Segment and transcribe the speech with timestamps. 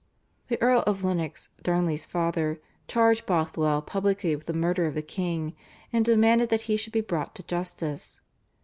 [0.47, 5.55] The Earl of Lennox, Darnley's father, charged Bothwell publicly with the murder of the king
[5.93, 8.19] and demanded that he should be brought to justice.